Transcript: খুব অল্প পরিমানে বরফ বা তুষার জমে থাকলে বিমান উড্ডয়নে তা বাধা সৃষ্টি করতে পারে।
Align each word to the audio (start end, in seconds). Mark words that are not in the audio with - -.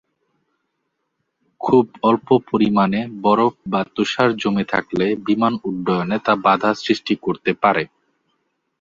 খুব 1.61 1.85
অল্প 2.03 2.27
পরিমানে 2.49 2.99
বরফ 3.21 3.53
বা 3.65 3.81
তুষার 3.95 4.29
জমে 4.37 4.65
থাকলে 4.73 5.05
বিমান 5.27 5.53
উড্ডয়নে 5.67 6.17
তা 6.25 6.33
বাধা 6.45 6.71
সৃষ্টি 6.83 7.13
করতে 7.25 7.51
পারে। 7.63 7.83